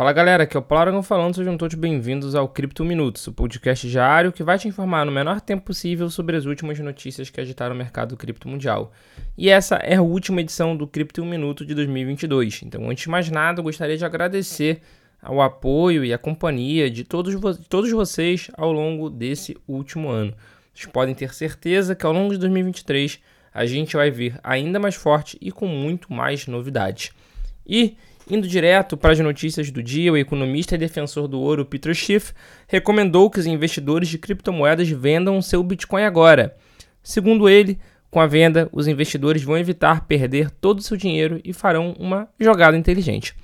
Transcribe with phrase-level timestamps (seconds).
[0.00, 3.86] Fala galera, aqui é o Paulo falando, sejam todos bem-vindos ao Cripto Minutos, o podcast
[3.86, 7.74] diário que vai te informar no menor tempo possível sobre as últimas notícias que agitaram
[7.74, 8.94] o mercado cripto mundial.
[9.36, 12.62] E essa é a última edição do Cripto Minuto de 2022.
[12.62, 14.80] Então, antes de mais nada, eu gostaria de agradecer
[15.20, 17.34] ao apoio e à companhia de todos,
[17.68, 20.32] todos vocês ao longo desse último ano.
[20.72, 23.20] Vocês podem ter certeza que ao longo de 2023
[23.52, 27.12] a gente vai vir ainda mais forte e com muito mais novidades.
[27.66, 27.98] E
[28.28, 32.32] Indo direto para as notícias do dia, o economista e defensor do ouro Peter Schiff
[32.68, 36.54] recomendou que os investidores de criptomoedas vendam seu Bitcoin agora.
[37.02, 37.78] Segundo ele,
[38.10, 42.28] com a venda, os investidores vão evitar perder todo o seu dinheiro e farão uma
[42.38, 43.34] jogada inteligente.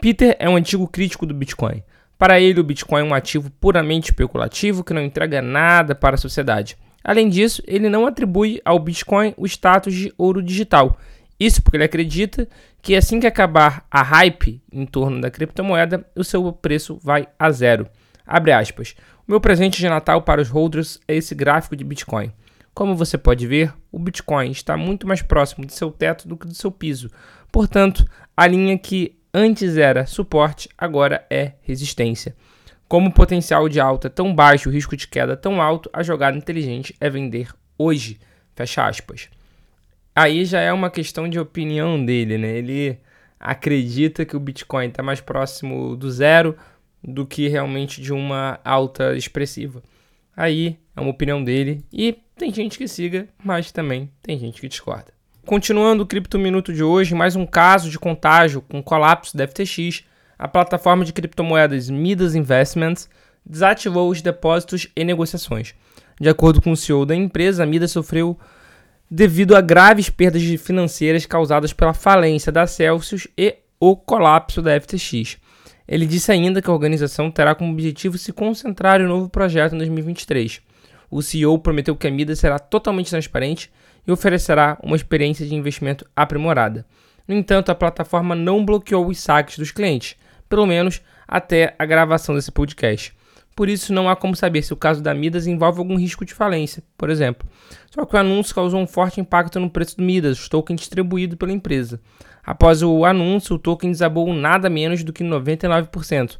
[0.00, 1.82] Peter é um antigo crítico do Bitcoin.
[2.18, 6.18] Para ele, o Bitcoin é um ativo puramente especulativo que não entrega nada para a
[6.18, 6.76] sociedade.
[7.02, 10.98] Além disso, ele não atribui ao Bitcoin o status de ouro digital
[11.38, 12.48] isso porque ele acredita
[12.80, 17.50] que assim que acabar a hype em torno da criptomoeda, o seu preço vai a
[17.50, 17.88] zero.
[18.26, 18.94] Abre aspas.
[19.26, 22.32] O meu presente de Natal para os holders é esse gráfico de Bitcoin.
[22.72, 26.46] Como você pode ver, o Bitcoin está muito mais próximo do seu teto do que
[26.46, 27.10] do seu piso.
[27.50, 28.04] Portanto,
[28.36, 32.36] a linha que antes era suporte agora é resistência.
[32.86, 36.02] Como o potencial de alta é tão baixo, o risco de queda tão alto, a
[36.02, 37.48] jogada inteligente é vender
[37.78, 38.18] hoje.
[38.54, 39.28] Fecha aspas
[40.14, 42.56] aí já é uma questão de opinião dele, né?
[42.56, 42.98] Ele
[43.38, 46.56] acredita que o Bitcoin está mais próximo do zero
[47.02, 49.82] do que realmente de uma alta expressiva.
[50.36, 54.68] Aí é uma opinião dele e tem gente que siga, mas também tem gente que
[54.68, 55.12] discorda.
[55.46, 60.04] Continuando o Cripto Minuto de hoje, mais um caso de contágio com colapso da FTX.
[60.38, 63.10] A plataforma de criptomoedas Midas Investments
[63.44, 65.74] desativou os depósitos e negociações.
[66.18, 68.38] De acordo com o CEO da empresa, a Midas sofreu
[69.10, 75.38] devido a graves perdas financeiras causadas pela falência da Celsius e o colapso da FTX.
[75.86, 79.74] Ele disse ainda que a organização terá como objetivo se concentrar em um novo projeto
[79.74, 80.62] em 2023.
[81.10, 83.70] O CEO prometeu que a Mida será totalmente transparente
[84.06, 86.86] e oferecerá uma experiência de investimento aprimorada.
[87.28, 90.16] No entanto, a plataforma não bloqueou os saques dos clientes,
[90.48, 93.14] pelo menos até a gravação desse podcast.
[93.54, 96.34] Por isso, não há como saber se o caso da Midas envolve algum risco de
[96.34, 97.48] falência, por exemplo.
[97.90, 101.52] Só que o anúncio causou um forte impacto no preço do Midas, token distribuído pela
[101.52, 102.00] empresa.
[102.44, 106.38] Após o anúncio, o token desabou nada menos do que 99%.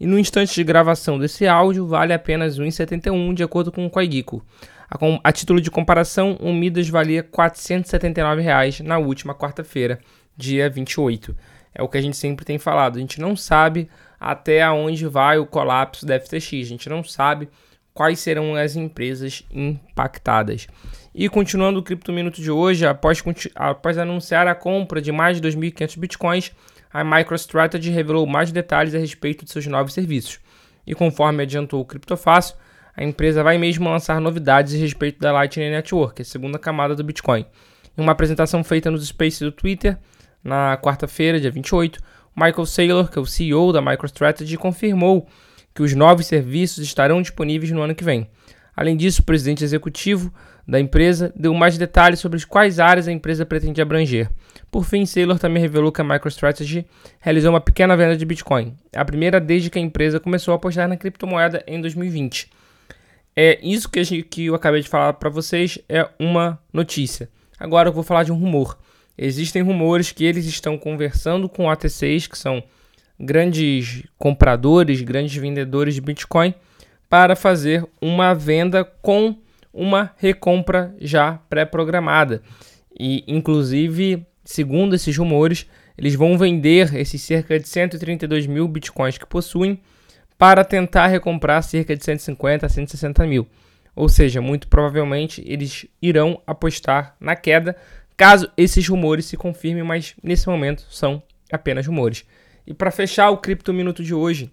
[0.00, 4.44] E no instante de gravação desse áudio, vale apenas 1,71 de acordo com o CoinGecko.
[4.90, 9.98] A, a, título de comparação, o Midas valia 479 reais na última quarta-feira,
[10.36, 11.36] dia 28.
[11.74, 12.96] É o que a gente sempre tem falado.
[12.96, 13.88] A gente não sabe
[14.20, 16.52] até onde vai o colapso da FTX.
[16.52, 17.48] A gente não sabe
[17.92, 20.66] quais serão as empresas impactadas.
[21.14, 23.22] E continuando o Cripto Minuto de hoje, após,
[23.54, 26.52] após anunciar a compra de mais de 2.500 bitcoins,
[26.92, 30.40] a MicroStrategy revelou mais detalhes a respeito de seus novos serviços.
[30.86, 32.56] E conforme adiantou o Criptofácil,
[32.96, 37.02] a empresa vai mesmo lançar novidades a respeito da Lightning Network, a segunda camada do
[37.02, 37.44] Bitcoin.
[37.96, 39.98] Em uma apresentação feita nos Spaces do Twitter,
[40.44, 41.98] na quarta-feira, dia 28,
[42.36, 45.26] Michael Saylor, que é o CEO da MicroStrategy, confirmou
[45.74, 48.28] que os novos serviços estarão disponíveis no ano que vem.
[48.76, 50.32] Além disso, o presidente executivo
[50.66, 54.28] da empresa deu mais detalhes sobre quais áreas a empresa pretende abranger.
[54.70, 56.84] Por fim, Saylor também revelou que a MicroStrategy
[57.20, 60.88] realizou uma pequena venda de Bitcoin, a primeira desde que a empresa começou a apostar
[60.88, 62.50] na criptomoeda em 2020.
[63.36, 67.28] É isso que, eu acabei de falar para vocês é uma notícia.
[67.58, 68.78] Agora eu vou falar de um rumor.
[69.16, 72.62] Existem rumores que eles estão conversando com AT6, que são
[73.18, 76.54] grandes compradores, grandes vendedores de Bitcoin,
[77.08, 79.36] para fazer uma venda com
[79.72, 82.42] uma recompra já pré-programada.
[82.98, 85.66] E, inclusive, segundo esses rumores,
[85.96, 89.80] eles vão vender esses cerca de 132 mil bitcoins que possuem
[90.36, 93.46] para tentar recomprar cerca de 150 a 160 mil.
[93.94, 97.76] Ou seja, muito provavelmente eles irão apostar na queda
[98.16, 102.24] caso esses rumores se confirmem, mas nesse momento são apenas rumores.
[102.66, 104.50] E para fechar o Cripto Minuto de hoje,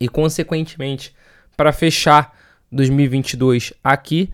[0.00, 1.14] e consequentemente
[1.56, 2.36] para fechar
[2.70, 4.30] 2022 aqui,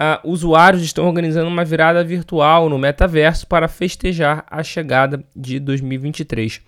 [0.00, 6.60] uh, usuários estão organizando uma virada virtual no metaverso para festejar a chegada de 2023.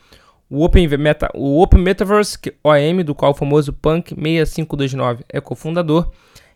[0.51, 6.11] O Open, Meta, o Open Metaverse, OM, do qual o famoso Punk 6529 é cofundador,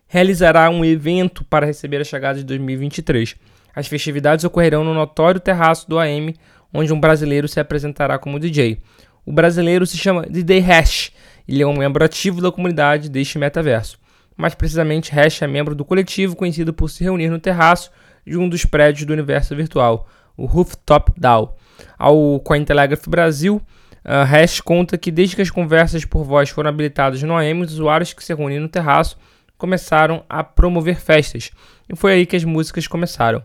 [0.06, 3.36] realizará um evento para receber a chegada de 2023.
[3.74, 6.34] As festividades ocorrerão no notório terraço do AM,
[6.72, 8.78] onde um brasileiro se apresentará como DJ.
[9.24, 11.12] O brasileiro se chama DJ Hash.
[11.48, 13.98] Ele é um membro ativo da comunidade deste metaverso.
[14.36, 17.90] Mais precisamente, Hash é membro do coletivo conhecido por se reunir no terraço
[18.26, 21.56] de um dos prédios do universo virtual, o Rooftop DAO.
[21.98, 23.60] Ao Cointelegraph Brasil,
[24.04, 27.72] A Hash conta que desde que as conversas por voz foram habilitadas no AM, os
[27.72, 29.16] usuários que se reúnem no terraço
[29.56, 31.50] começaram a promover festas.
[31.88, 33.44] E foi aí que as músicas começaram.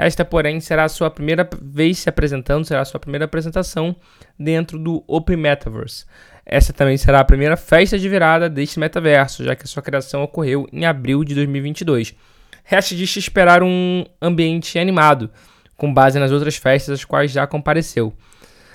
[0.00, 3.96] Esta, porém, será a sua primeira vez se apresentando, será a sua primeira apresentação
[4.38, 6.04] dentro do Open Metaverse.
[6.46, 10.68] Essa também será a primeira festa de virada deste metaverso, já que sua criação ocorreu
[10.72, 12.14] em abril de 2022.
[12.62, 15.28] Hash disse esperar um ambiente animado,
[15.76, 18.14] com base nas outras festas às quais já compareceu.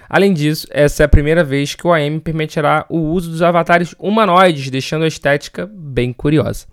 [0.09, 3.95] Além disso, essa é a primeira vez que o AM permitirá o uso dos avatares
[3.97, 6.65] humanoides, deixando a estética bem curiosa.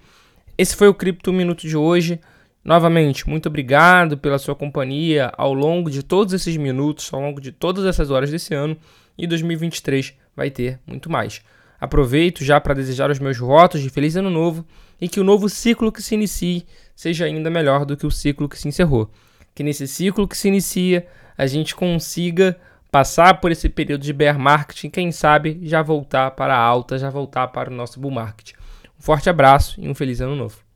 [0.58, 2.18] Esse foi o Cripto Minuto de hoje.
[2.62, 7.52] Novamente, muito obrigado pela sua companhia ao longo de todos esses minutos, ao longo de
[7.52, 8.76] todas essas horas desse ano.
[9.16, 11.42] E 2023 vai ter muito mais.
[11.80, 14.66] Aproveito já para desejar os meus votos de feliz ano novo
[15.00, 18.48] e que o novo ciclo que se inicie seja ainda melhor do que o ciclo
[18.48, 19.10] que se encerrou.
[19.54, 21.06] Que nesse ciclo que se inicia
[21.36, 22.58] a gente consiga
[22.90, 26.98] passar por esse período de bear market e quem sabe já voltar para a alta,
[26.98, 28.52] já voltar para o nosso bull market.
[28.98, 30.69] Um forte abraço e um feliz ano novo.